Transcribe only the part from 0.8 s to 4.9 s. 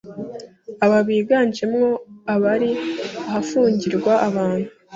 aba biganjemo abari ahafungirwa abantu